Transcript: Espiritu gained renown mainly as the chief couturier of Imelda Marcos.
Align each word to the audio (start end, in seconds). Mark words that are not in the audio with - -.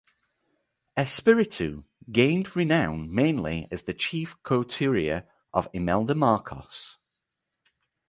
Espiritu 0.97 1.83
gained 2.11 2.55
renown 2.55 3.13
mainly 3.13 3.67
as 3.69 3.83
the 3.83 3.93
chief 3.93 4.35
couturier 4.41 5.27
of 5.53 5.67
Imelda 5.73 6.15
Marcos. 6.15 6.97